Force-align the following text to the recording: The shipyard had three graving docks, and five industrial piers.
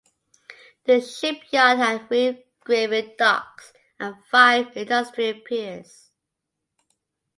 The 0.85 0.99
shipyard 0.99 1.77
had 1.77 2.07
three 2.07 2.43
graving 2.61 3.13
docks, 3.19 3.71
and 3.99 4.15
five 4.31 4.75
industrial 4.75 5.41
piers. 5.41 6.09